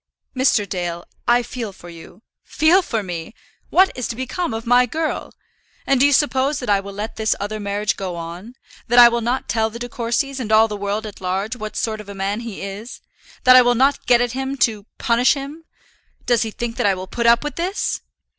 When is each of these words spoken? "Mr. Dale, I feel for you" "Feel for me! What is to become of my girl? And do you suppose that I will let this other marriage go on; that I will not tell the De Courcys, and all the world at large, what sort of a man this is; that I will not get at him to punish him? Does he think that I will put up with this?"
"Mr. 0.35 0.67
Dale, 0.67 1.05
I 1.27 1.43
feel 1.43 1.71
for 1.71 1.87
you" 1.87 2.23
"Feel 2.57 2.81
for 2.81 3.03
me! 3.03 3.35
What 3.69 3.91
is 3.95 4.07
to 4.07 4.15
become 4.15 4.51
of 4.51 4.65
my 4.65 4.87
girl? 4.87 5.31
And 5.85 5.99
do 5.99 6.07
you 6.07 6.11
suppose 6.11 6.57
that 6.57 6.71
I 6.71 6.79
will 6.79 6.93
let 6.93 7.17
this 7.17 7.35
other 7.39 7.59
marriage 7.59 7.97
go 7.97 8.15
on; 8.15 8.55
that 8.87 8.97
I 8.97 9.09
will 9.09 9.21
not 9.21 9.47
tell 9.47 9.69
the 9.69 9.77
De 9.77 9.87
Courcys, 9.87 10.39
and 10.39 10.51
all 10.51 10.67
the 10.67 10.75
world 10.75 11.05
at 11.05 11.21
large, 11.21 11.55
what 11.55 11.75
sort 11.75 12.01
of 12.01 12.09
a 12.09 12.15
man 12.15 12.39
this 12.43 12.47
is; 12.49 13.01
that 13.43 13.55
I 13.55 13.61
will 13.61 13.75
not 13.75 14.07
get 14.07 14.21
at 14.21 14.31
him 14.31 14.57
to 14.65 14.87
punish 14.97 15.35
him? 15.35 15.65
Does 16.25 16.41
he 16.41 16.49
think 16.49 16.77
that 16.77 16.87
I 16.87 16.95
will 16.95 17.05
put 17.05 17.27
up 17.27 17.43
with 17.43 17.55
this?" 17.55 18.01